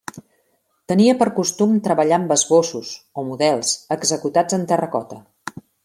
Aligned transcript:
Tenia 0.91 1.17
per 1.19 1.27
costum 1.39 1.75
treballar 1.89 2.17
amb 2.19 2.33
esbossos, 2.37 2.95
o 3.23 3.27
models, 3.29 3.75
executats 3.99 4.59
en 4.59 4.65
terracota. 4.73 5.23